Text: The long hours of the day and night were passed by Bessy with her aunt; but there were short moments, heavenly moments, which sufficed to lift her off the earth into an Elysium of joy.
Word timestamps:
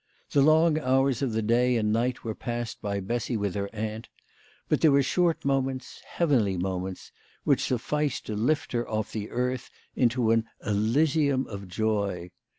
The 0.31 0.41
long 0.41 0.79
hours 0.79 1.21
of 1.21 1.31
the 1.31 1.43
day 1.43 1.77
and 1.77 1.93
night 1.93 2.23
were 2.23 2.33
passed 2.33 2.81
by 2.81 3.01
Bessy 3.01 3.37
with 3.37 3.53
her 3.53 3.69
aunt; 3.71 4.09
but 4.67 4.81
there 4.81 4.91
were 4.91 5.03
short 5.03 5.45
moments, 5.45 6.01
heavenly 6.07 6.57
moments, 6.57 7.11
which 7.43 7.65
sufficed 7.65 8.25
to 8.25 8.35
lift 8.35 8.71
her 8.71 8.89
off 8.89 9.11
the 9.11 9.29
earth 9.29 9.69
into 9.95 10.31
an 10.31 10.45
Elysium 10.65 11.45
of 11.45 11.67
joy. 11.67 12.31